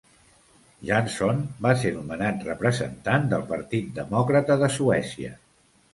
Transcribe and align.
Jansson 0.89 1.43
va 1.65 1.73
ser 1.83 1.91
nomenat 1.99 2.41
representant 2.49 3.29
del 3.35 3.47
Partit 3.53 3.95
Demòcrata 4.03 4.61
de 4.63 4.71
Suècia. 4.79 5.39